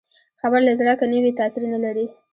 [0.41, 2.05] خبره له زړه که نه وي، تاثیر نه لري